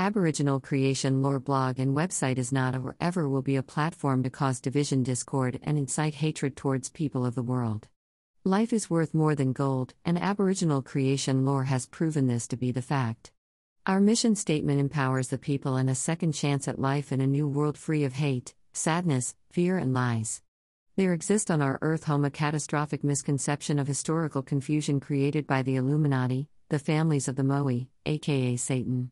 Aboriginal 0.00 0.60
Creation 0.60 1.22
Lore 1.22 1.40
blog 1.40 1.80
and 1.80 1.96
website 1.96 2.38
is 2.38 2.52
not 2.52 2.76
or 2.76 2.94
ever 3.00 3.28
will 3.28 3.42
be 3.42 3.56
a 3.56 3.64
platform 3.64 4.22
to 4.22 4.30
cause 4.30 4.60
division, 4.60 5.02
discord, 5.02 5.58
and 5.64 5.76
incite 5.76 6.14
hatred 6.14 6.54
towards 6.54 6.88
people 6.88 7.26
of 7.26 7.34
the 7.34 7.42
world. 7.42 7.88
Life 8.44 8.72
is 8.72 8.88
worth 8.88 9.12
more 9.12 9.34
than 9.34 9.52
gold, 9.52 9.94
and 10.04 10.16
Aboriginal 10.16 10.82
creation 10.82 11.44
lore 11.44 11.64
has 11.64 11.88
proven 11.88 12.28
this 12.28 12.46
to 12.46 12.56
be 12.56 12.70
the 12.70 12.80
fact. 12.80 13.32
Our 13.86 13.98
mission 13.98 14.36
statement 14.36 14.78
empowers 14.78 15.28
the 15.28 15.36
people 15.36 15.74
and 15.74 15.90
a 15.90 15.96
second 15.96 16.30
chance 16.30 16.68
at 16.68 16.78
life 16.78 17.10
in 17.10 17.20
a 17.20 17.26
new 17.26 17.48
world 17.48 17.76
free 17.76 18.04
of 18.04 18.12
hate, 18.12 18.54
sadness, 18.72 19.34
fear, 19.50 19.78
and 19.78 19.92
lies. 19.92 20.42
There 20.94 21.12
exists 21.12 21.50
on 21.50 21.60
our 21.60 21.76
earth 21.82 22.04
home 22.04 22.24
a 22.24 22.30
catastrophic 22.30 23.02
misconception 23.02 23.80
of 23.80 23.88
historical 23.88 24.42
confusion 24.42 25.00
created 25.00 25.44
by 25.44 25.62
the 25.62 25.74
Illuminati, 25.74 26.48
the 26.68 26.78
families 26.78 27.26
of 27.26 27.34
the 27.34 27.42
Moai, 27.42 27.88
aka 28.06 28.54
Satan. 28.54 29.10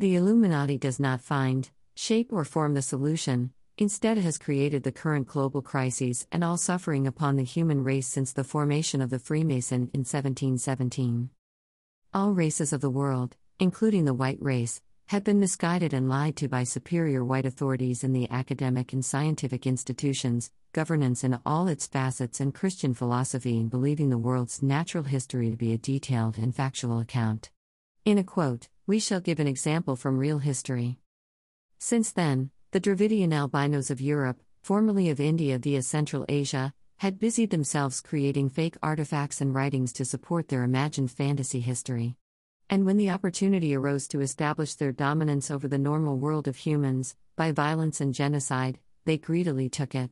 The 0.00 0.16
Illuminati 0.16 0.78
does 0.78 0.98
not 0.98 1.20
find, 1.20 1.68
shape, 1.94 2.32
or 2.32 2.46
form 2.46 2.72
the 2.72 2.80
solution, 2.80 3.52
instead, 3.76 4.16
has 4.16 4.38
created 4.38 4.82
the 4.82 4.92
current 4.92 5.26
global 5.26 5.60
crises 5.60 6.26
and 6.32 6.42
all 6.42 6.56
suffering 6.56 7.06
upon 7.06 7.36
the 7.36 7.42
human 7.42 7.84
race 7.84 8.06
since 8.06 8.32
the 8.32 8.42
formation 8.42 9.02
of 9.02 9.10
the 9.10 9.18
Freemason 9.18 9.90
in 9.92 10.06
1717. 10.08 11.28
All 12.14 12.32
races 12.32 12.72
of 12.72 12.80
the 12.80 12.88
world, 12.88 13.36
including 13.58 14.06
the 14.06 14.14
white 14.14 14.38
race, 14.40 14.80
have 15.08 15.22
been 15.22 15.38
misguided 15.38 15.92
and 15.92 16.08
lied 16.08 16.34
to 16.36 16.48
by 16.48 16.64
superior 16.64 17.22
white 17.22 17.44
authorities 17.44 18.02
in 18.02 18.14
the 18.14 18.30
academic 18.30 18.94
and 18.94 19.04
scientific 19.04 19.66
institutions, 19.66 20.50
governance 20.72 21.24
in 21.24 21.38
all 21.44 21.68
its 21.68 21.86
facets, 21.86 22.40
and 22.40 22.54
Christian 22.54 22.94
philosophy 22.94 23.58
in 23.58 23.68
believing 23.68 24.08
the 24.08 24.16
world's 24.16 24.62
natural 24.62 25.04
history 25.04 25.50
to 25.50 25.58
be 25.58 25.74
a 25.74 25.76
detailed 25.76 26.38
and 26.38 26.56
factual 26.56 27.00
account. 27.00 27.50
In 28.10 28.18
a 28.18 28.24
quote, 28.24 28.68
we 28.88 28.98
shall 28.98 29.20
give 29.20 29.38
an 29.38 29.46
example 29.46 29.94
from 29.94 30.18
real 30.18 30.40
history. 30.40 30.98
Since 31.78 32.10
then, 32.10 32.50
the 32.72 32.80
Dravidian 32.80 33.32
albinos 33.32 33.88
of 33.88 34.00
Europe, 34.00 34.40
formerly 34.64 35.10
of 35.10 35.20
India 35.20 35.60
via 35.60 35.80
Central 35.80 36.26
Asia, 36.28 36.74
had 36.96 37.20
busied 37.20 37.50
themselves 37.50 38.00
creating 38.00 38.48
fake 38.48 38.76
artifacts 38.82 39.40
and 39.40 39.54
writings 39.54 39.92
to 39.92 40.04
support 40.04 40.48
their 40.48 40.64
imagined 40.64 41.12
fantasy 41.12 41.60
history. 41.60 42.16
And 42.68 42.84
when 42.84 42.96
the 42.96 43.10
opportunity 43.10 43.76
arose 43.76 44.08
to 44.08 44.20
establish 44.20 44.74
their 44.74 44.90
dominance 44.90 45.48
over 45.48 45.68
the 45.68 45.78
normal 45.78 46.18
world 46.18 46.48
of 46.48 46.56
humans, 46.56 47.14
by 47.36 47.52
violence 47.52 48.00
and 48.00 48.12
genocide, 48.12 48.80
they 49.04 49.18
greedily 49.18 49.68
took 49.68 49.94
it. 49.94 50.10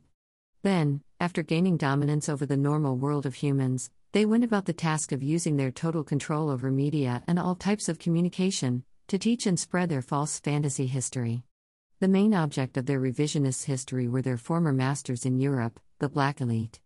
Then, 0.63 1.01
after 1.19 1.43
gaining 1.43 1.75
dominance 1.75 2.29
over 2.29 2.45
the 2.45 2.55
normal 2.55 2.95
world 2.95 3.25
of 3.25 3.35
humans, 3.35 3.91
they 4.11 4.25
went 4.25 4.43
about 4.43 4.65
the 4.65 4.73
task 4.73 5.11
of 5.11 5.21
using 5.21 5.57
their 5.57 5.69
total 5.69 6.03
control 6.03 6.49
over 6.49 6.71
media 6.71 7.23
and 7.27 7.37
all 7.37 7.53
types 7.53 7.87
of 7.87 7.99
communication 7.99 8.83
to 9.07 9.19
teach 9.19 9.45
and 9.45 9.59
spread 9.59 9.89
their 9.89 10.01
false 10.01 10.39
fantasy 10.39 10.87
history. 10.87 11.43
The 11.99 12.07
main 12.07 12.33
object 12.33 12.75
of 12.75 12.87
their 12.87 12.99
revisionist 12.99 13.65
history 13.65 14.07
were 14.07 14.23
their 14.23 14.37
former 14.37 14.73
masters 14.73 15.25
in 15.25 15.37
Europe, 15.39 15.79
the 15.99 16.09
black 16.09 16.41
elite. 16.41 16.79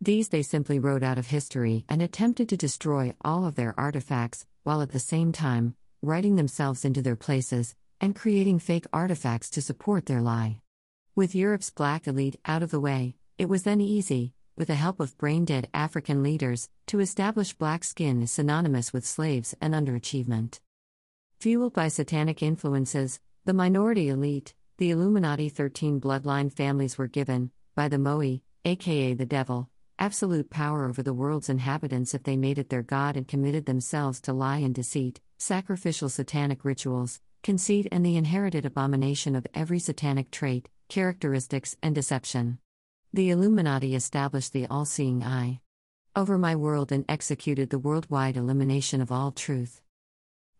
These 0.00 0.30
they 0.30 0.42
simply 0.42 0.80
wrote 0.80 1.04
out 1.04 1.16
of 1.16 1.28
history 1.28 1.84
and 1.88 2.02
attempted 2.02 2.48
to 2.48 2.56
destroy 2.56 3.14
all 3.24 3.46
of 3.46 3.54
their 3.54 3.78
artifacts, 3.78 4.44
while 4.64 4.82
at 4.82 4.90
the 4.90 4.98
same 4.98 5.30
time, 5.30 5.76
writing 6.02 6.34
themselves 6.34 6.84
into 6.84 7.02
their 7.02 7.16
places 7.16 7.76
and 8.00 8.16
creating 8.16 8.58
fake 8.58 8.86
artifacts 8.92 9.48
to 9.50 9.62
support 9.62 10.06
their 10.06 10.20
lie. 10.20 10.58
With 11.14 11.36
Europe's 11.36 11.70
black 11.70 12.08
elite 12.08 12.40
out 12.44 12.62
of 12.64 12.72
the 12.72 12.80
way, 12.80 13.14
it 13.38 13.48
was 13.48 13.62
then 13.62 13.80
easy, 13.80 14.33
with 14.56 14.68
the 14.68 14.74
help 14.74 15.00
of 15.00 15.16
brain 15.18 15.44
dead 15.44 15.68
African 15.74 16.22
leaders, 16.22 16.68
to 16.86 17.00
establish 17.00 17.52
black 17.52 17.84
skin 17.84 18.22
is 18.22 18.30
synonymous 18.30 18.92
with 18.92 19.06
slaves 19.06 19.54
and 19.60 19.74
underachievement. 19.74 20.60
Fueled 21.40 21.74
by 21.74 21.88
satanic 21.88 22.42
influences, 22.42 23.20
the 23.44 23.52
minority 23.52 24.08
elite, 24.08 24.54
the 24.78 24.90
Illuminati 24.90 25.48
13 25.48 26.00
bloodline 26.00 26.52
families 26.52 26.96
were 26.96 27.06
given, 27.06 27.50
by 27.74 27.88
the 27.88 27.96
Moai, 27.96 28.40
aka 28.64 29.14
the 29.14 29.26
devil, 29.26 29.68
absolute 29.98 30.50
power 30.50 30.88
over 30.88 31.02
the 31.02 31.12
world's 31.12 31.48
inhabitants 31.48 32.14
if 32.14 32.22
they 32.22 32.36
made 32.36 32.58
it 32.58 32.70
their 32.70 32.82
god 32.82 33.16
and 33.16 33.28
committed 33.28 33.66
themselves 33.66 34.20
to 34.20 34.32
lie 34.32 34.58
and 34.58 34.74
deceit, 34.74 35.20
sacrificial 35.38 36.08
satanic 36.08 36.64
rituals, 36.64 37.20
conceit, 37.42 37.86
and 37.92 38.04
the 38.04 38.16
inherited 38.16 38.64
abomination 38.64 39.36
of 39.36 39.46
every 39.54 39.78
satanic 39.78 40.30
trait, 40.30 40.68
characteristics, 40.88 41.76
and 41.82 41.94
deception. 41.94 42.58
The 43.14 43.30
Illuminati 43.30 43.94
established 43.94 44.52
the 44.52 44.66
all 44.66 44.84
seeing 44.84 45.22
eye 45.22 45.60
over 46.16 46.36
my 46.36 46.56
world 46.56 46.90
and 46.90 47.04
executed 47.08 47.70
the 47.70 47.78
worldwide 47.78 48.36
elimination 48.36 49.00
of 49.00 49.12
all 49.12 49.30
truth. 49.30 49.80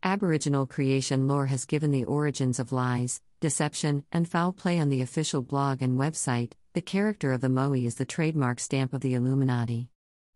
Aboriginal 0.04 0.64
creation 0.64 1.26
lore 1.26 1.46
has 1.46 1.64
given 1.64 1.90
the 1.90 2.04
origins 2.04 2.60
of 2.60 2.70
lies, 2.70 3.20
deception, 3.40 4.04
and 4.12 4.28
foul 4.28 4.52
play 4.52 4.78
on 4.78 4.88
the 4.88 5.02
official 5.02 5.42
blog 5.42 5.82
and 5.82 5.98
website. 5.98 6.52
The 6.74 6.80
character 6.80 7.32
of 7.32 7.40
the 7.40 7.48
Moai 7.48 7.86
is 7.86 7.96
the 7.96 8.04
trademark 8.04 8.60
stamp 8.60 8.94
of 8.94 9.00
the 9.00 9.14
Illuminati. 9.14 9.88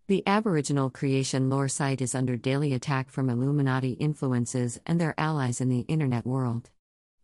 The 0.09 0.25
Aboriginal 0.27 0.91
creation 0.91 1.49
lore 1.49 1.69
site 1.69 2.01
is 2.01 2.17
under 2.17 2.37
daily 2.37 2.75
attack 2.75 3.11
from 3.11 3.31
Illuminati 3.31 3.93
influences 3.93 4.81
and 4.87 5.01
their 5.01 5.15
allies 5.17 5.61
in 5.61 5.69
the 5.69 5.83
internet 5.83 6.27
world. 6.27 6.71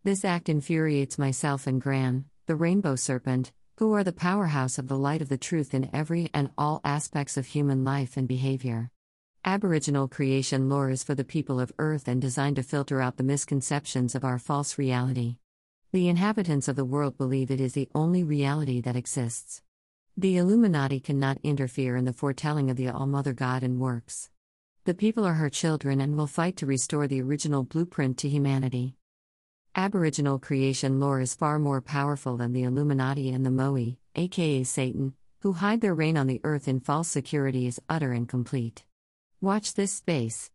This 0.04 0.24
act 0.24 0.48
infuriates 0.48 1.18
myself 1.18 1.66
and 1.66 1.80
Gran, 1.80 2.26
the 2.46 2.54
rainbow 2.54 2.94
serpent, 2.94 3.50
who 3.78 3.92
are 3.92 4.04
the 4.04 4.12
powerhouse 4.12 4.78
of 4.78 4.86
the 4.86 4.96
light 4.96 5.20
of 5.20 5.28
the 5.28 5.36
truth 5.36 5.74
in 5.74 5.90
every 5.92 6.30
and 6.32 6.48
all 6.56 6.80
aspects 6.84 7.36
of 7.36 7.46
human 7.46 7.82
life 7.82 8.16
and 8.16 8.28
behavior. 8.28 8.88
Aboriginal 9.44 10.06
creation 10.06 10.68
lore 10.68 10.90
is 10.90 11.02
for 11.02 11.16
the 11.16 11.24
people 11.24 11.58
of 11.58 11.72
Earth 11.78 12.06
and 12.06 12.22
designed 12.22 12.54
to 12.54 12.62
filter 12.62 13.00
out 13.00 13.16
the 13.16 13.24
misconceptions 13.24 14.14
of 14.14 14.24
our 14.24 14.38
false 14.38 14.78
reality. 14.78 15.38
The 15.90 16.08
inhabitants 16.08 16.68
of 16.68 16.76
the 16.76 16.84
world 16.84 17.18
believe 17.18 17.50
it 17.50 17.60
is 17.60 17.72
the 17.72 17.88
only 17.96 18.22
reality 18.22 18.80
that 18.80 18.94
exists. 18.94 19.60
The 20.16 20.36
Illuminati 20.36 21.00
cannot 21.00 21.38
interfere 21.42 21.96
in 21.96 22.04
the 22.04 22.12
foretelling 22.12 22.70
of 22.70 22.76
the 22.76 22.88
All 22.88 23.06
Mother 23.06 23.32
God 23.32 23.64
and 23.64 23.80
works. 23.80 24.30
The 24.84 24.94
people 24.94 25.24
are 25.24 25.34
her 25.34 25.50
children 25.50 26.00
and 26.00 26.16
will 26.16 26.28
fight 26.28 26.56
to 26.58 26.66
restore 26.66 27.08
the 27.08 27.20
original 27.20 27.64
blueprint 27.64 28.18
to 28.18 28.28
humanity. 28.28 28.94
Aboriginal 29.76 30.38
creation 30.38 31.00
lore 31.00 31.20
is 31.20 31.34
far 31.34 31.58
more 31.58 31.80
powerful 31.80 32.36
than 32.36 32.52
the 32.52 32.62
Illuminati 32.62 33.30
and 33.30 33.44
the 33.44 33.50
Moai, 33.50 33.96
aka 34.14 34.62
Satan, 34.62 35.14
who 35.40 35.54
hide 35.54 35.80
their 35.80 35.96
reign 35.96 36.16
on 36.16 36.28
the 36.28 36.40
earth 36.44 36.68
in 36.68 36.78
false 36.78 37.08
security, 37.08 37.66
is 37.66 37.80
utter 37.88 38.12
and 38.12 38.28
complete. 38.28 38.84
Watch 39.40 39.74
this 39.74 39.90
space. 39.90 40.52